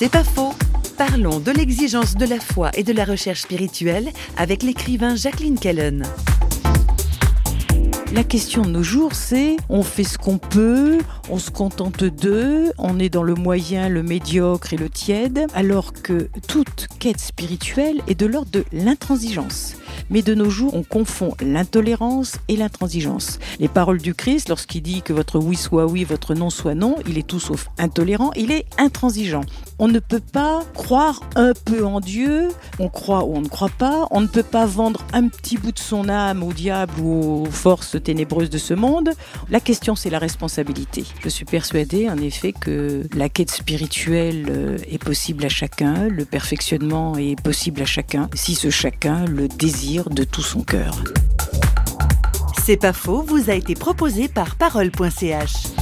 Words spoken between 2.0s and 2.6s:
de la